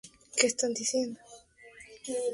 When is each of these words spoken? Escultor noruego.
Escultor 0.45 0.69
noruego. 0.69 1.17